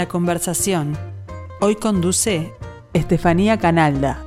[0.00, 0.96] La conversación.
[1.60, 2.54] Hoy conduce
[2.94, 4.24] Estefanía Canalda.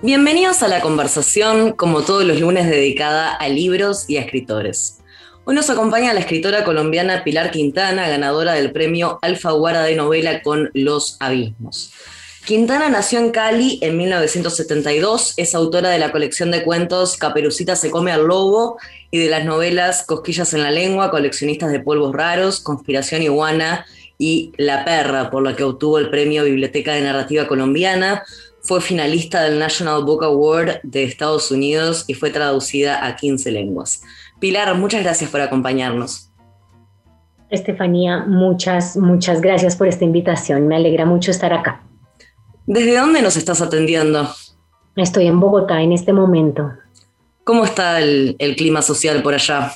[0.00, 5.02] Bienvenidos a la conversación, como todos los lunes, dedicada a libros y a escritores.
[5.44, 10.70] Hoy nos acompaña la escritora colombiana Pilar Quintana, ganadora del premio Alfaguara de novela con
[10.72, 11.92] Los Abismos.
[12.46, 17.90] Quintana nació en Cali en 1972, es autora de la colección de cuentos Caperucita se
[17.90, 18.78] come al lobo
[19.10, 23.84] y de las novelas Cosquillas en la lengua, coleccionistas de polvos raros, Conspiración iguana
[24.18, 28.22] y La perra, por la que obtuvo el premio Biblioteca de Narrativa Colombiana.
[28.62, 34.02] Fue finalista del National Book Award de Estados Unidos y fue traducida a 15 lenguas.
[34.38, 36.30] Pilar, muchas gracias por acompañarnos.
[37.48, 40.68] Estefanía, muchas, muchas gracias por esta invitación.
[40.68, 41.82] Me alegra mucho estar acá.
[42.66, 44.28] ¿Desde dónde nos estás atendiendo?
[44.96, 46.70] Estoy en Bogotá en este momento.
[47.44, 49.72] ¿Cómo está el, clima social por allá?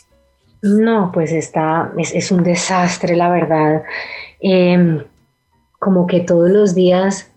[0.63, 3.83] No, pues está, es, un desastre, la verdad.
[4.41, 5.03] Em,
[5.79, 7.31] como que todos los días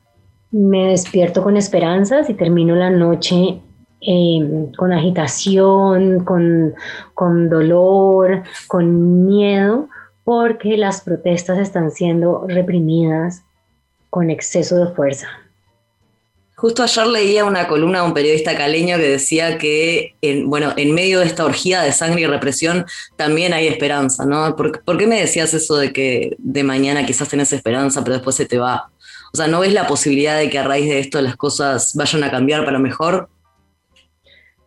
[0.52, 3.59] me despierto con esperanzas y termino la noche
[4.02, 6.75] em, con agitación, con,
[7.14, 9.89] con dolor, con miedo,
[10.23, 13.43] porque las protestas están siendo reprimidas
[14.09, 15.27] con exceso de fuerza.
[16.59, 20.91] Justo ayer leía una columna de un periodista caleño que decía que, en, bueno, en
[20.95, 24.55] medio de esta orgía de sangre y represión también hay esperanza, ¿no?
[24.55, 28.47] ¿Por, qué me decías eso de que de mañana quizás tenés esperanza, pero después se
[28.47, 28.89] te va?
[29.31, 32.23] O sea, ¿no ves la posibilidad de que a raíz de esto las cosas vayan
[32.23, 33.30] a cambiar para mejor?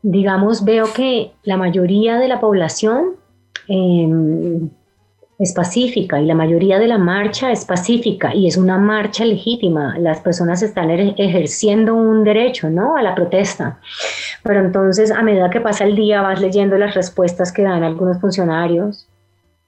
[0.02, 3.16] Digamos, veo que la mayoría de la población
[3.66, 4.70] em,
[5.40, 9.98] es pacífica y la mayoría de la marcha es pacífica y es una marcha legítima.
[9.98, 12.94] Las personas están ejerciendo un derecho, ¿no?
[12.94, 13.80] A la protesta.
[14.42, 18.20] Pero entonces, a medida que pasa el día, vas leyendo las respuestas que dan algunos
[18.20, 19.08] funcionarios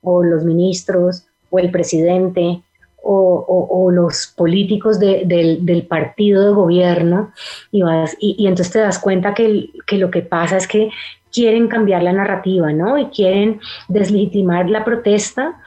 [0.02, 2.60] o los ministros o el presidente
[3.04, 7.32] o, los políticos del, partido de gobierno
[7.70, 10.90] y, vas, y, entonces te das cuenta que, que, lo que pasa es que
[11.32, 12.98] quieren cambiar la narrativa, ¿no?
[12.98, 15.58] Y quieren deslegitimar la protesta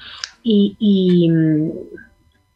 [0.43, 0.77] y,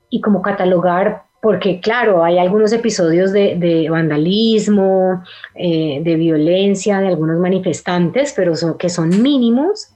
[0.10, 5.24] y, como catalogar, porque claro, hay algunos episodios de, vandalismo,
[5.56, 9.94] eh, de violencia de algunos manifestantes, pero son, que son mínimos,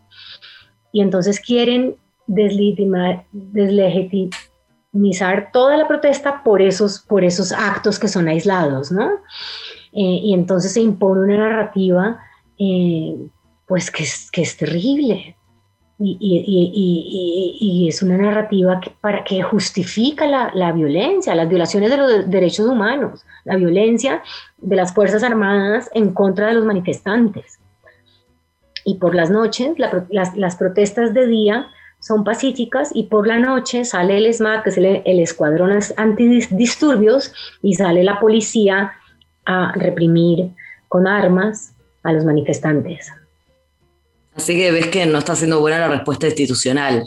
[0.92, 1.96] y entonces quieren
[2.26, 3.26] deslegitimar,
[4.94, 9.10] deslegitimizar toda la protesta por esos, por esos actos que son aislados, ¿no?
[9.92, 12.20] Eh, y entonces se impone una narrativa
[12.60, 13.16] eh,
[13.68, 15.36] pues que es, que es terrible.
[16.00, 21.92] Y, y, y, es una narrativa que, para, que justifica la, la, violencia, las violaciones
[21.92, 24.22] de los derechos humanos, la violencia
[24.58, 27.60] de las Fuerzas Armadas en contra de los manifestantes.
[28.84, 31.68] Y por las noches, las, las, protestas de día
[32.04, 37.32] son pacíficas y por la noche sale el ESMAD, que es el, el Escuadrón Antidisturbios,
[37.62, 38.92] y sale la policía
[39.46, 40.50] a reprimir
[40.90, 43.10] con armas a los manifestantes.
[44.36, 47.06] Así que ves que no está siendo buena la respuesta institucional.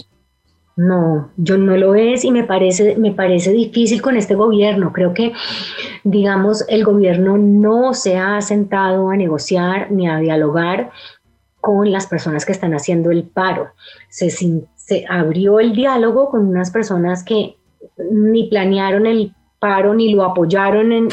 [0.76, 4.94] No, yo no lo es y me parece, me parece difícil con este gobierno.
[4.94, 5.34] Creo que,
[6.04, 10.90] digamos, el gobierno no se ha sentado a negociar ni a dialogar
[11.60, 13.72] con las personas que están haciendo el paro.
[14.08, 14.30] Se,
[14.86, 17.56] se abrió el diálogo con unas personas que
[18.10, 21.08] ni planearon el paro ni lo apoyaron en,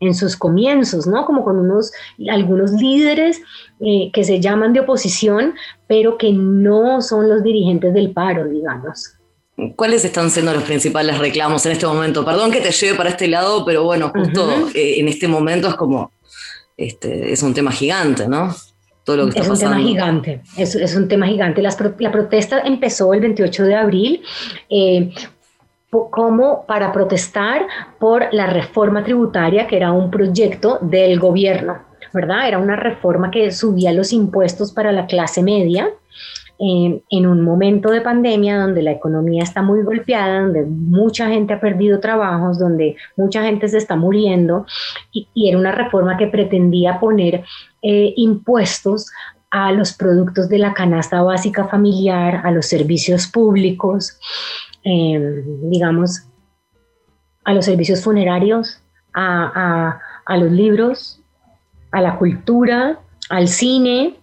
[0.00, 1.24] en sus comienzos, ¿no?
[1.26, 1.92] Como con unos,
[2.30, 3.40] algunos líderes
[3.80, 5.54] eh, que se llaman de oposición,
[5.86, 9.14] pero que no son los dirigentes del paro, digamos.
[9.74, 12.24] ¿Cuáles están siendo los principales reclamos en este momento?
[12.24, 15.74] Perdón que te lleve para este lado, pero bueno, justo eh, en este momento es
[15.74, 16.12] como,
[16.76, 18.54] este, es un tema gigante, ¿no?
[19.08, 21.62] Todo lo que está es un tema gigante, es, es un tema gigante.
[21.62, 24.22] la protesta empezó el 28 de abril.
[24.68, 25.10] Eh,
[25.90, 27.66] como para protestar
[27.98, 31.78] por la reforma tributaria, que era un proyecto del gobierno,
[32.12, 32.48] ¿verdad?
[32.48, 35.88] Era una reforma que subía los impuestos para la clase media.
[36.58, 41.60] En un momento de pandemia donde la economía está muy golpeada, donde mucha gente ha
[41.60, 44.66] perdido trabajos, donde mucha gente se está muriendo,
[45.12, 47.44] y, era una reforma que pretendía poner
[47.82, 49.10] eh, impuestos
[49.50, 54.18] a los productos de la canasta básica familiar, a los servicios públicos,
[54.90, 56.22] Em, digamos,
[57.44, 58.80] a los servicios funerarios,
[59.12, 59.98] a,
[60.38, 61.20] los libros,
[61.90, 64.17] a la cultura, al cine,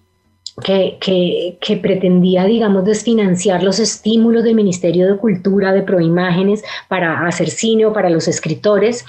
[0.63, 7.85] que, pretendía, digamos, desfinanciar los estímulos del Ministerio de Cultura, de Proimágenes, para hacer cine
[7.85, 9.05] o para los escritores.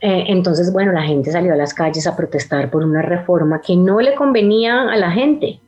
[0.00, 3.76] Eh, entonces, bueno, la gente salió a las calles a protestar por una reforma que
[3.76, 5.60] no le convenía a la gente,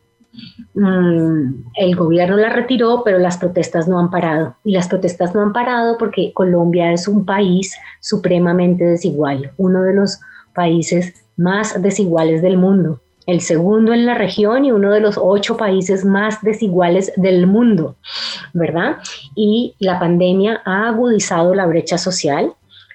[0.75, 4.57] Mm, el gobierno la retiró, pero las protestas no han parado.
[4.65, 9.95] Y las protestas no han parado porque Colombia es un país supremamente desigual, uno de
[9.95, 10.21] los
[10.55, 15.57] países más desiguales del mundo, el segundo en la región y uno de los ocho
[15.57, 17.97] países más desiguales del mundo,
[18.53, 18.99] ¿verdad?
[19.35, 22.53] Y la pandemia ha agudizado la brecha social.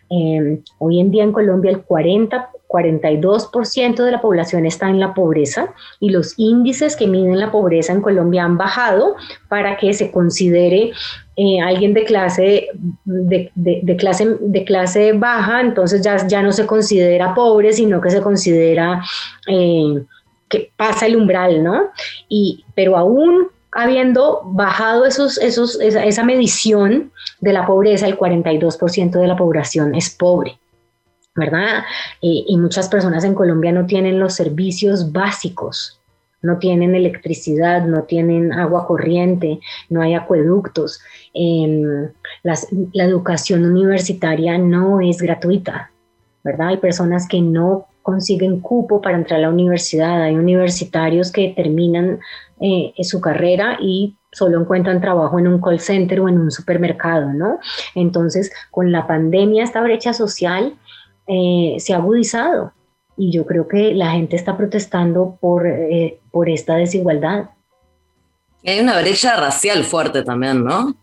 [0.10, 5.16] Eh, hoy en día en Colombia el 40 42% de la población está en la
[5.16, 9.16] pobreza y los índices que miden la pobreza en Colombia han bajado
[9.50, 10.92] para que se considere
[11.36, 12.68] eh, alguien de clase,
[13.06, 18.22] de, clase, de clase baja, entonces ya, ya no se considera pobre, sino que se
[18.22, 19.02] considera
[19.48, 20.04] eh,
[20.50, 21.90] que pasa el umbral, ¿no?
[22.28, 29.28] Y, pero aún habiendo bajado esos, esos, esa, medición de la pobreza, el 42% de
[29.28, 30.58] la población es pobre.
[31.36, 31.84] ¿verdad?
[32.20, 36.00] y muchas personas en Colombia no tienen los servicios básicos,
[36.42, 39.60] no tienen electricidad, no tienen agua corriente,
[39.90, 41.02] no hay acueductos.
[41.34, 42.10] Em,
[42.44, 45.92] la educación universitaria no es gratuita,
[46.44, 46.70] ¿verdad?
[46.70, 52.20] Hay personas que no consiguen cupo para entrar a la universidad, hay universitarios que terminan
[52.60, 57.34] eh, su carrera y solo encuentran trabajo en un call center o en un supermercado,
[57.34, 57.60] ¿no?
[57.96, 60.76] Entonces, con la pandemia, esta brecha social
[61.28, 62.74] eh, se ha agudizado
[63.18, 67.50] y yo creo que la gente está protestando por, eh, por esta desigualdad.
[68.66, 70.96] Hay una brecha racial fuerte también, ¿no?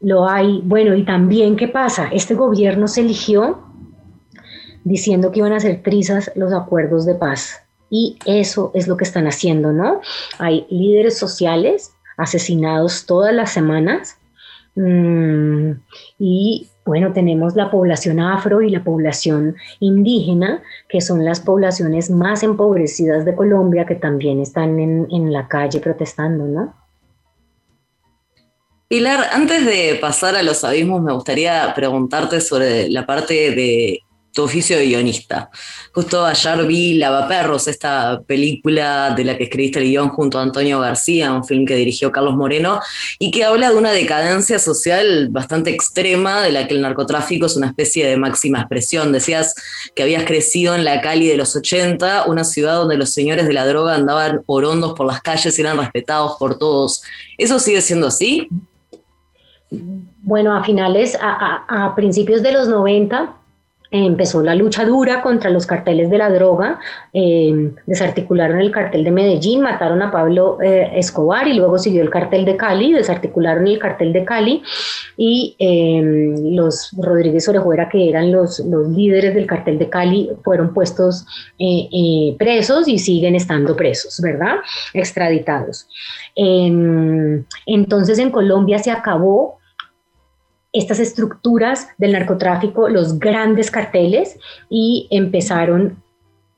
[0.00, 0.60] Lo hay.
[0.64, 2.08] Bueno, y también, ¿qué pasa?
[2.12, 3.67] Este gobierno se eligió
[4.88, 7.62] diciendo que iban a ser trizas los acuerdos de paz.
[7.90, 10.00] Y eso es lo que están haciendo, ¿no?
[10.38, 14.18] Hay líderes sociales asesinados todas las semanas
[14.74, 15.70] mm,
[16.18, 22.42] y bueno, tenemos la población afro y la población indígena, que son las poblaciones más
[22.42, 26.74] empobrecidas de Colombia, que también están en, en la calle protestando, ¿no?
[28.88, 34.00] Pilar, antes de pasar a los abismos, me gustaría preguntarte sobre la parte de
[34.32, 35.50] tu oficio de guionista.
[35.92, 40.80] Justo ayer vi Lavaperros, esta película de la que escribiste el guion junto a Antonio
[40.80, 42.80] García, un film que dirigió Carlos Moreno,
[43.18, 47.56] y que habla de una decadencia social bastante extrema, de la que el narcotráfico es
[47.56, 49.12] una especie de máxima expresión.
[49.12, 49.54] Decías
[49.94, 53.54] que habías crecido en la Cali de los 80, una ciudad donde los señores de
[53.54, 57.02] la droga andaban orondos por las calles y eran respetados por todos.
[57.38, 58.48] ¿Eso sigue siendo así?
[59.70, 63.34] Bueno, a finales, a, a principios de los 90,
[63.90, 66.78] empezó la lucha dura contra los carteles de la droga,
[67.12, 72.10] eh, desarticularon el cartel de Medellín, mataron a Pablo eh, Escobar y luego siguió el
[72.10, 74.62] cartel de Cali, desarticularon el cartel de Cali
[75.16, 80.72] y eh, los Rodríguez Orejuela, que eran los, los, líderes del cartel de Cali, fueron
[80.72, 81.26] puestos
[82.38, 84.56] presos y siguen estando presos, ¿verdad?
[84.92, 85.88] Extraditados.
[86.34, 89.57] Em, entonces en Colombia se acabó
[90.78, 94.38] estas estructuras del narcotráfico, los grandes carteles,
[94.68, 96.02] y empezaron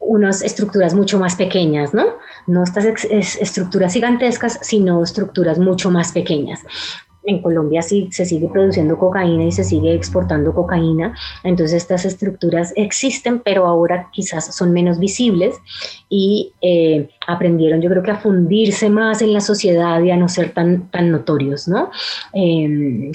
[0.01, 2.05] unas estructuras mucho más pequeñas, ¿no?
[2.47, 6.61] No estas estructuras gigantescas, sino estructuras mucho más pequeñas.
[7.25, 11.15] En Colombia sí se sigue produciendo cocaína y se sigue exportando cocaína,
[11.45, 15.55] entonces estas estructuras existen, pero ahora quizás son menos visibles
[16.09, 20.31] y eh, aprendieron yo creo que a fundirse más en la sociedad y a no
[20.31, 21.91] ser tan, tan notorios, ¿no?
[22.33, 23.13] Em,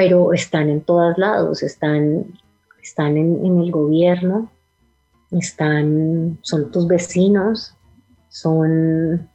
[0.00, 2.24] pero están en todos lados, están,
[2.82, 4.50] están en, el gobierno,
[5.30, 7.74] están, son tus vecinos,
[8.30, 9.28] son...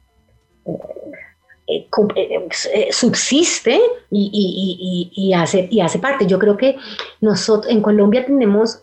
[0.66, 3.80] Eh, eh, eh, subsiste
[4.10, 6.26] y, hace, y hace parte.
[6.26, 6.76] Yo creo que
[7.20, 8.82] nosotros en Colombia tenemos,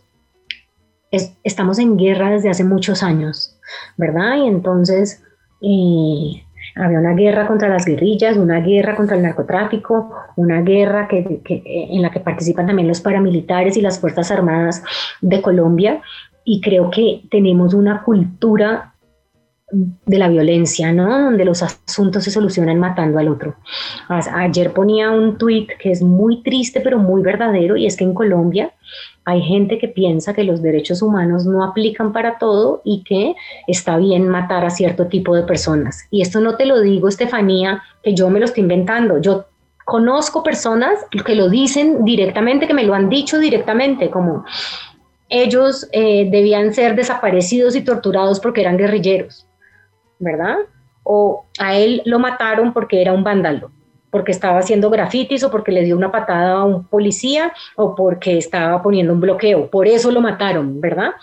[1.12, 3.58] estamos en guerra desde hace muchos años,
[3.98, 4.38] ¿verdad?
[4.38, 5.22] Y entonces
[6.76, 12.02] había una guerra contra las guerrillas, una guerra contra el narcotráfico, una guerra que, en
[12.02, 14.84] la que participan también los paramilitares y las Fuerzas Armadas
[15.22, 16.02] de Colombia.
[16.44, 18.94] Y creo que tenemos una cultura
[19.72, 21.24] de la violencia, ¿no?
[21.24, 23.56] Donde los asuntos se solucionan matando al otro.
[24.08, 28.14] Ayer ponía un tuit que es muy triste pero muy verdadero y es que en
[28.14, 28.72] Colombia
[29.26, 33.36] hay gente que piensa que los derechos humanos no aplican para todo y que
[33.68, 36.06] está bien matar a cierto tipo de personas.
[36.12, 39.20] Y esto no te lo digo, Estefanía, que yo me lo estoy inventando.
[39.20, 39.46] Yo
[39.86, 44.44] conozco personas que lo dicen directamente, que me lo han dicho directamente, como
[45.30, 49.48] ellos eh, debían ser desaparecidos y torturados porque eran guerrilleros,
[50.20, 50.58] ¿verdad?
[51.04, 53.72] O a él lo mataron porque era un vándalo
[54.14, 58.38] porque estaba haciendo grafitis o porque le dio una patada a un policía o porque
[58.38, 59.72] estaba poniendo un bloqueo.
[59.72, 61.14] Por eso lo mataron, ¿verdad?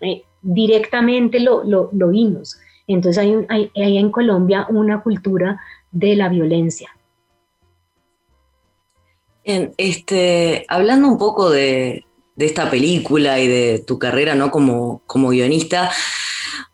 [0.00, 2.58] Eh, directamente lo, lo, vimos.
[2.88, 5.60] Entonces hay, hay, hay en Colombia una cultura
[5.92, 6.90] de la violencia.
[9.44, 12.04] este, hablando un poco de,
[12.34, 14.50] de, esta película y de tu carrera ¿no?
[14.50, 15.92] como, como guionista,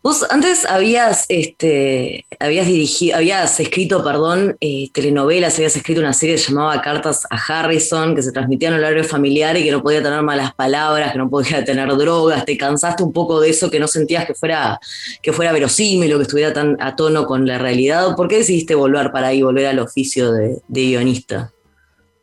[0.03, 6.35] Vos antes habías, este, habías dirigido, habías escrito, perdón, eh, telenovelas, habías escrito una serie
[6.35, 9.81] que se llamaba Cartas a Harrison, que se transmitía en horario familiar y que no
[9.81, 12.45] podía tener malas palabras, que no podía tener drogas.
[12.45, 14.79] Te cansaste un poco de eso, que no sentías que fuera,
[15.21, 18.15] que fuera verosímil o que estuviera tan a tono con la realidad.
[18.15, 21.51] ¿Por qué decidiste volver para ahí, volver al oficio de, de guionista?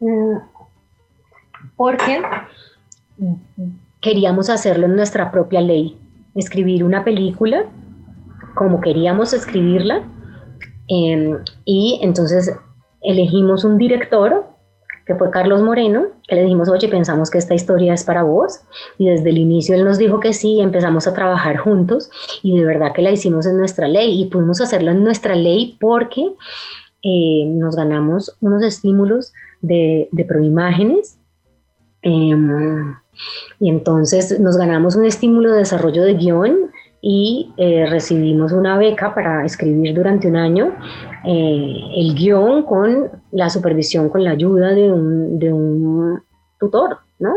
[0.00, 0.36] Mm,
[1.76, 2.22] porque
[4.00, 5.98] queríamos hacerlo en nuestra propia ley
[6.34, 7.66] escribir una película
[8.54, 10.02] como queríamos escribirla
[10.88, 12.54] em, y entonces
[13.02, 14.46] elegimos un director
[15.06, 18.60] que fue Carlos Moreno, que le dijimos, oye, pensamos que esta historia es para vos.
[18.96, 22.10] Y desde el inicio él nos dijo que sí, empezamos a trabajar juntos
[22.42, 25.76] y de verdad que la hicimos en nuestra ley y pudimos hacerlo en nuestra ley
[25.78, 26.32] porque
[27.02, 31.18] eh, nos ganamos unos estímulos de, de proimágenes.
[32.00, 32.94] Em,
[33.60, 36.70] y entonces nos ganamos un estímulo de desarrollo de guion
[37.06, 40.74] y eh, recibimos una beca para escribir durante un año
[41.24, 46.22] eh, el guion con la supervisión, con la ayuda de un,
[46.58, 47.34] tutor, ¿no?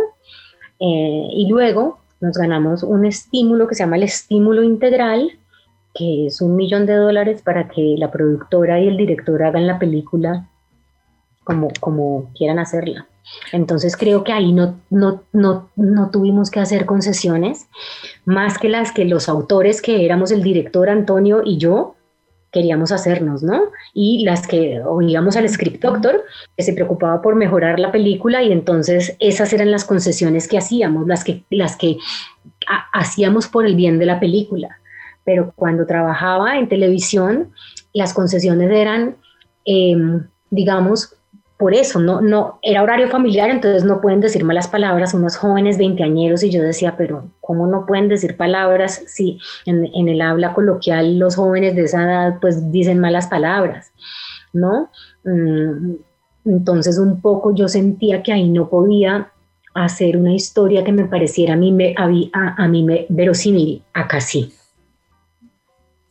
[0.79, 5.31] Eh, y luego nos ganamos un estímulo que se llama el estímulo integral,
[5.93, 9.79] que es un millón de dólares para que la productora y el director hagan la
[9.79, 10.48] película
[11.43, 13.05] como, como quieran hacerla.
[13.51, 17.67] Entonces creo que ahí no, no, no, no, tuvimos que hacer concesiones,
[18.25, 21.96] más que las que los autores, que éramos el director Antonio y yo,
[22.51, 23.72] queríamos hacernos, ¿no?
[23.93, 26.24] Y las que oíamos al script doctor,
[26.55, 31.07] que se preocupaba por mejorar la película y entonces esas eran las concesiones que hacíamos,
[31.07, 31.98] las que, las que
[32.93, 34.79] hacíamos por el bien de la película.
[35.24, 37.51] Pero cuando trabajaba en televisión,
[37.93, 39.17] las concesiones eran,
[39.65, 41.17] em, digamos,
[41.58, 45.80] por eso, no, no, era horario familiar, entonces no pueden decir malas palabras unos jóvenes
[45.80, 51.18] veinteañeros y yo decía, pero ¿cómo no pueden decir palabras si en, el habla coloquial
[51.18, 53.92] los jóvenes de esa edad pues dicen malas palabras,
[54.54, 54.92] ¿no?
[55.24, 55.96] Mm,
[56.46, 59.32] entonces un poco yo sentía que ahí no podía
[59.74, 64.22] hacer una historia que me pareciera a mí, me, a, a mí me, verosímil, acá
[64.22, 64.54] sí.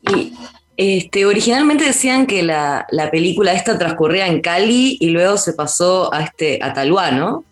[0.02, 0.32] Y
[0.76, 6.22] este, originalmente decían que la, película esta transcurría en Cali y luego se pasó a,
[6.22, 7.44] este, a ¿no?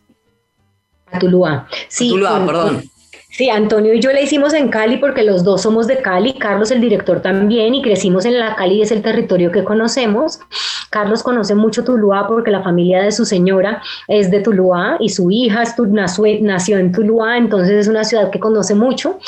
[1.11, 2.09] A Tuluá, sí.
[2.11, 2.83] Tuluá, perdón.
[3.31, 6.71] Sí, Antonio y yo la hicimos en Cali porque los dos somos de Cali, Carlos
[6.71, 10.39] el director también y crecimos en la Cali, es el territorio que conocemos.
[10.91, 15.33] Carlos conoce mucho Tuluá porque la familia de su señora es de Tuluá y su
[15.33, 19.19] hija nació en Tuluá, entonces es una ciudad que conoce mucho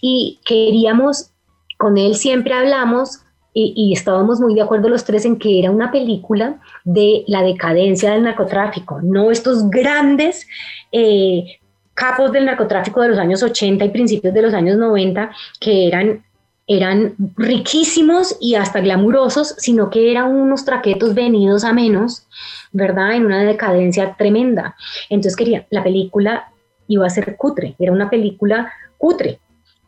[0.00, 1.30] y queríamos,
[1.76, 3.22] con él siempre hablamos
[3.58, 8.12] y, estábamos muy de acuerdo los tres en que era una película de la decadencia
[8.12, 10.46] del narcotráfico, no estos grandes
[10.92, 11.58] eh,
[11.94, 16.22] capos del narcotráfico de los años 80 y principios de los años 90 que eran
[16.68, 22.26] eran riquísimos y hasta glamurosos, sino que eran unos traquetos venidos a menos,
[22.72, 23.14] ¿verdad?
[23.14, 24.74] En una decadencia tremenda.
[25.08, 26.50] Entonces quería, la película
[26.88, 29.38] iba a ser cutre, era una película cutre,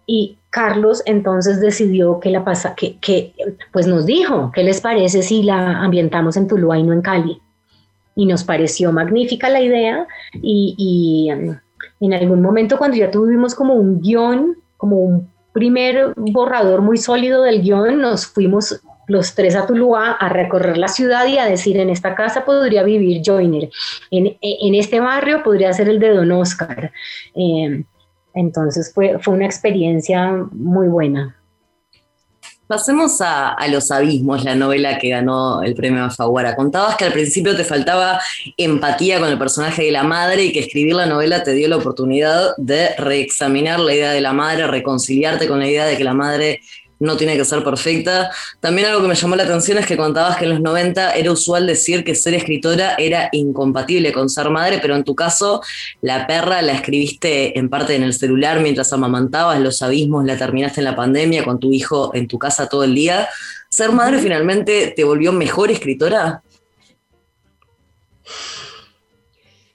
[0.06, 3.34] y Carlos entonces decidió que la pasa, que, que,
[3.72, 7.40] pues nos dijo, ¿qué les parece si la ambientamos en Tuluá y no en Cali?
[8.14, 11.56] Y nos pareció magnífica la idea y, y um,
[12.00, 17.42] en algún momento cuando ya tuvimos como un guion, como un primer borrador muy sólido
[17.42, 21.78] del guion, nos fuimos los tres a Tuluá a recorrer la ciudad y a decir,
[21.78, 23.70] en esta casa podría vivir Joyner,
[24.10, 26.92] en, en este barrio podría ser el de Don Oscar.
[27.34, 27.84] Eh,
[28.34, 31.38] entonces fue, fue una experiencia muy buena.
[32.68, 36.54] Pasemos a, Los Abismos, la novela que ganó el premio Alfaguara.
[36.54, 38.20] Contabas que al principio te faltaba
[38.58, 41.78] empatía con el personaje de la madre y que escribir la novela te dio la
[41.78, 46.12] oportunidad de reexaminar la idea de la madre, reconciliarte con la idea de que la
[46.12, 46.60] madre
[47.00, 48.30] no tiene que ser perfecta.
[48.60, 51.32] También algo que me llamó la atención es que contabas que en los 90 era
[51.32, 55.62] usual decir que ser escritora era incompatible con ser madre, pero en tu caso
[56.00, 60.80] la perra la escribiste en parte en el celular mientras amamantabas, los abismos la terminaste
[60.80, 63.28] en la pandemia con tu hijo en tu casa todo el día.
[63.68, 66.42] ¿Ser madre finalmente te volvió mejor escritora?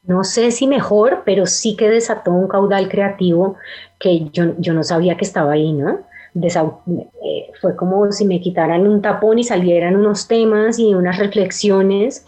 [0.05, 3.55] No sé si mejor, pero sí que desató un caudal creativo
[3.99, 6.01] que yo, yo no sabía que estaba ahí, ¿no?
[6.35, 12.25] Eh, fue como si me quitaran un tapón y salieran unos temas y unas reflexiones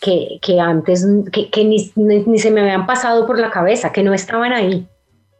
[0.00, 1.78] que, que antes, que, que ni,
[2.38, 4.86] se me habían pasado por la cabeza, que no estaban ahí.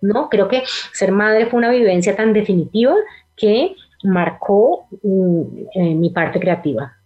[0.01, 0.29] ¿no?
[0.29, 2.95] Creo que ser madre fue una vivencia tan definitiva
[3.37, 6.97] que marcó mm, mi parte creativa.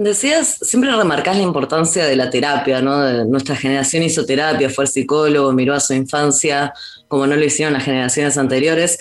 [0.00, 3.24] Decías, siempre remarcás la importancia de la terapia, ¿no?
[3.24, 6.72] nuestra generación hizo terapia, fue psicólogo, miró a su infancia,
[7.08, 8.96] como no lo hicieron las generaciones anteriores.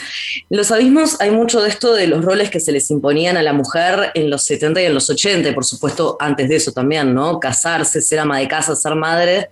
[0.50, 3.44] En los abismos hay mucho de esto de los roles que se les imponían a
[3.44, 7.13] la mujer en los 70 y en los 80, por supuesto antes de eso también,
[7.13, 7.39] ¿no?
[7.39, 9.50] Casarse, ser ama de casa, ser madre.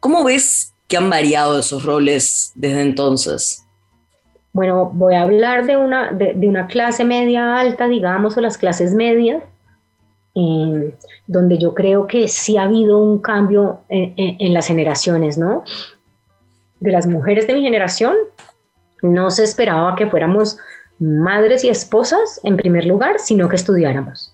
[0.00, 3.64] ¿Cómo ves que han variado esos roles desde entonces?
[4.52, 8.92] Bueno, voy a hablar de una, de una clase media alta, digamos, o las clases
[8.92, 9.40] medias
[10.34, 15.64] donde yo creo que sí ha habido un cambio en, las generaciones, ¿no?
[16.80, 18.16] De las mujeres de mi generación,
[19.02, 20.58] no se esperaba que fuéramos
[20.98, 24.33] madres y esposas en primer lugar, sino que estudiáramos.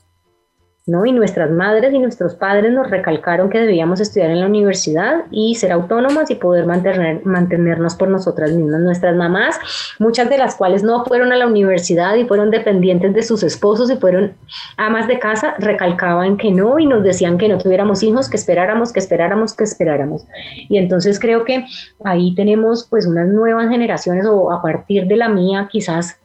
[0.87, 5.55] Y nuestras madres y nuestros padres nos recalcaron que debíamos estudiar en la universidad y
[5.55, 8.81] ser autónomas y poder mantener, mantenernos por nosotras mismas.
[8.81, 9.61] Nuestras mamás,
[9.99, 13.91] muchas de las cuales no fueron a la universidad y fueron dependientes de sus esposos
[13.91, 14.35] y fueron
[14.79, 18.93] amas de casa, recalcaban que no y nos decían que no tuviéramos hijos, que esperáramos,
[18.93, 20.27] que esperáramos, que esperáramos.
[20.69, 21.65] Y entonces creo que
[22.05, 26.20] ahí tenemos pues unas nuevas generaciones o a partir de la mía quizás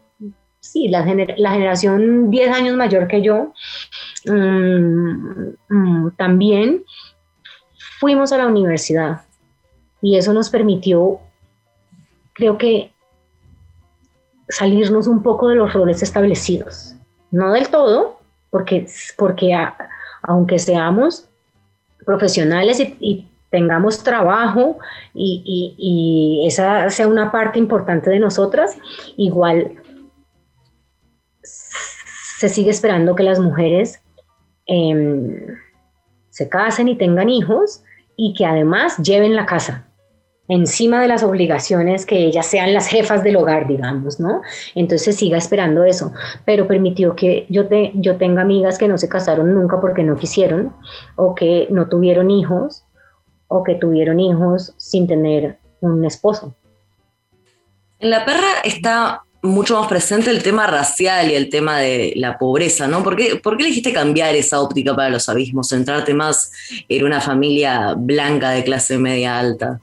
[0.66, 3.54] sí, la, generación 10 años mayor que yo,
[4.26, 6.84] mm, mm, también
[8.00, 9.22] fuimos a la universidad
[10.02, 11.20] y eso nos permitió,
[12.34, 12.92] creo que,
[14.48, 16.94] salirnos un poco de los roles establecidos.
[17.32, 18.20] No del todo,
[18.52, 18.86] porque,
[19.18, 19.58] porque
[20.22, 21.28] aunque seamos
[22.06, 24.80] profesionales y, tengamos trabajo
[25.14, 28.78] y, y, esa sea una parte importante de nosotras,
[29.16, 29.78] igual
[32.38, 34.02] se sigue esperando que las mujeres
[34.66, 35.58] em,
[36.30, 37.84] se casen y tengan hijos
[38.18, 39.86] y que además lleven la casa
[40.48, 44.42] encima de las obligaciones que ellas sean las jefas del hogar, digamos, ¿no?
[44.76, 46.14] Entonces siga esperando eso,
[46.46, 50.16] pero permitió que yo, te, yo tenga amigas que no se casaron nunca porque no
[50.16, 50.74] quisieron,
[51.16, 52.84] o que no tuvieron hijos,
[53.48, 56.56] o que tuvieron hijos sin tener un esposo.
[58.00, 62.38] En la perra está mucho más presente el tema racial y el tema de la
[62.38, 63.04] pobreza, ¿no?
[63.04, 66.52] ¿Por qué, ¿Por qué elegiste cambiar esa óptica para los abismos, centrarte más
[66.90, 69.80] en una familia blanca de clase media alta?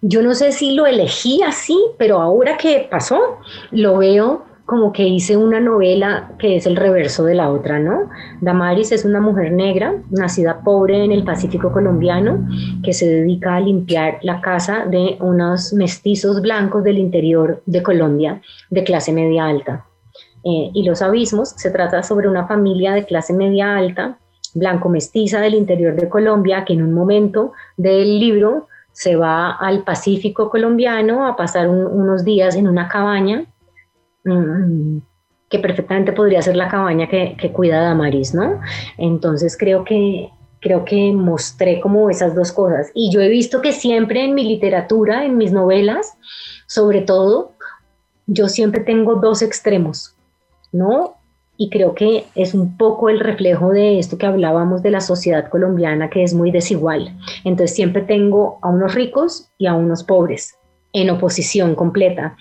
[0.00, 3.38] Yo no sé si lo elegí así, pero ahora que pasó,
[3.70, 8.08] lo veo como que hice una novela que es el reverso de la otra, ¿no?
[8.40, 12.48] Damaris es una mujer negra, nacida pobre en el Pacífico colombiano,
[12.82, 18.40] que se dedica a limpiar la casa de unos mestizos blancos del interior de Colombia,
[18.70, 19.84] de clase media alta.
[20.44, 24.18] Eh, y Los Abismos se trata sobre una familia de clase media alta,
[24.54, 29.82] blanco mestiza del interior de Colombia, que en un momento del libro se va al
[29.82, 33.44] Pacífico colombiano a pasar unos días en una cabaña
[34.24, 34.98] Mm,
[35.50, 38.60] que perfectamente podría ser la cabaña que, cuida Damaris, ¿no?
[38.96, 42.90] Entonces creo que, creo que mostré como esas dos cosas.
[42.94, 46.14] Y yo he visto que siempre en mi literatura, en mis novelas,
[46.66, 47.52] sobre todo,
[48.26, 50.16] yo siempre tengo dos extremos,
[50.72, 51.16] ¿no?
[51.56, 55.48] Y creo que es un poco el reflejo de esto que hablábamos de la sociedad
[55.50, 57.16] colombiana, que es muy desigual.
[57.44, 60.56] Entonces siempre tengo a unos ricos y a unos pobres
[60.94, 62.36] en oposición completa.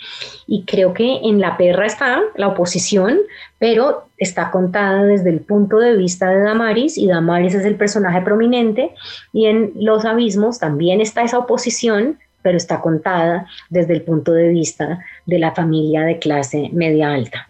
[0.48, 3.18] Y creo que en La Perra está la oposición,
[3.60, 8.22] pero está contada desde el punto de vista de Damaris y Damaris es el personaje
[8.22, 8.92] prominente
[9.34, 14.50] y en Los Abismos también está esa oposición, pero está contada desde el punto de
[14.50, 17.50] vista de la familia de clase media alta.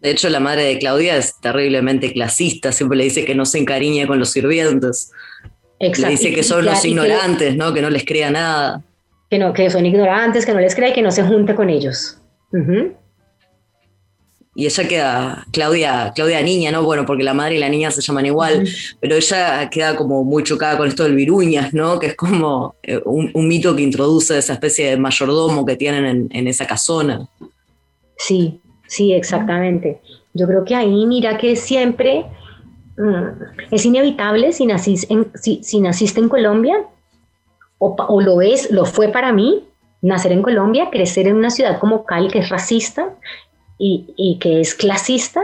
[0.00, 3.58] De hecho, la madre de Claudia es terriblemente clasista, siempre le dice que no se
[3.58, 5.12] encariña con los sirvientes.
[5.78, 6.06] Exacto.
[6.06, 7.72] Le dice que son los ignorantes, ¿no?
[7.72, 8.82] que no les crea nada
[9.32, 12.18] que, no, que son ignorantes, que no les cree que no se junte con ellos.
[14.54, 16.82] Y ella queda, Claudia, Claudia niña, ¿no?
[16.82, 18.68] Bueno, porque la madre y la niña se llaman igual,
[19.00, 21.98] pero ella queda como muy chocada con esto del viruñas, ¿no?
[21.98, 26.46] Que es como eh, un, mito que introduce esa especie de mayordomo que tienen en,
[26.46, 27.26] esa casona.
[28.18, 30.02] Sí, sí, exactamente.
[30.34, 32.26] Yo creo que ahí mira que siempre
[32.98, 36.86] mm, es inevitable si si, si naciste en Colombia,
[37.82, 39.64] o, lo es, lo fue para mí,
[40.00, 43.10] nacer en Colombia, crecer en una ciudad como Cali que es racista
[43.78, 45.42] y, que es clasista,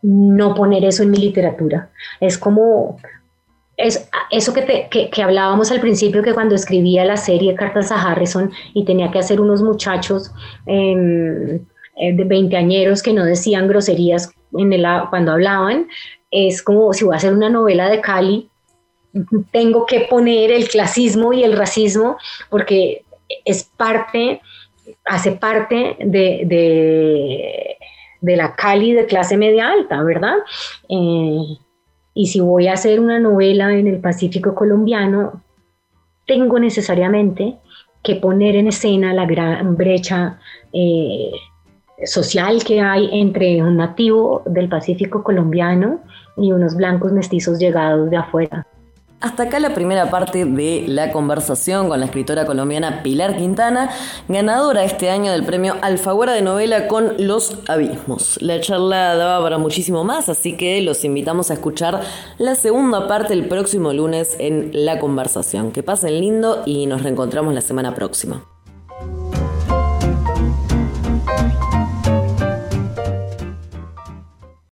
[0.00, 1.90] no poner eso en mi literatura.
[2.20, 2.98] Es como
[3.76, 8.50] es, eso que, que, hablábamos al principio, que cuando escribía la serie Cartas a Harrison
[8.72, 10.32] y tenía que hacer unos muchachos
[10.64, 11.56] em,
[11.96, 14.32] eh, de veinteañeros que no decían groserías
[15.10, 15.88] cuando hablaban,
[16.30, 18.48] es como si voy a hacer una novela de Cali,
[19.50, 22.16] tengo que poner el clasismo y el racismo
[22.50, 23.04] porque
[23.44, 24.40] es parte
[25.04, 27.76] hace parte de,
[28.22, 30.36] la Cali de clase media alta, ¿verdad?
[30.88, 31.58] Eh,
[32.14, 35.42] y si voy a hacer una novela en el Pacífico colombiano,
[36.26, 37.56] tengo necesariamente
[38.02, 40.38] que poner en escena la gran brecha
[40.72, 41.30] eh,
[42.04, 46.00] social que hay entre un nativo del Pacífico colombiano
[46.36, 48.66] y unos blancos mestizos llegados de afuera.
[49.20, 53.90] Hasta acá la primera parte de la conversación con la escritora colombiana Pilar Quintana,
[54.28, 58.40] ganadora este año del premio Alfaguara de novela con Los Abismos.
[58.40, 62.00] La charla daba para muchísimo más, así que los invitamos a escuchar
[62.38, 65.72] la segunda parte el próximo lunes en la conversación.
[65.72, 68.44] Que pasen lindo y nos reencontramos la semana próxima.